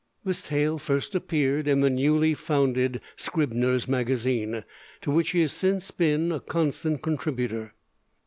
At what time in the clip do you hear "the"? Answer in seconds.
1.81-1.89